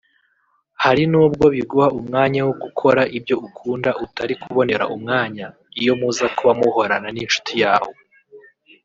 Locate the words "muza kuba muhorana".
5.99-7.07